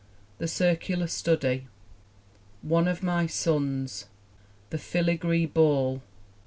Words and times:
The 0.39 0.47
Circular 0.47 1.05
Study. 1.05 1.67
One 2.63 2.87
of 2.87 3.03
My 3.03 3.27
Sons. 3.27 4.07
The 4.71 4.79
Filigree 4.79 5.45
Ball. 5.45 6.01